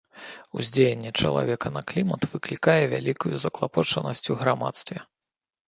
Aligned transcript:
Уздзеянне 0.61 1.11
чалавека 1.25 1.67
на 1.75 1.83
клімат 1.91 2.21
выклікае 2.33 2.77
вялікую 2.95 3.33
заклапочанасць 3.47 4.25
у 4.33 4.41
грамадстве. 4.43 4.97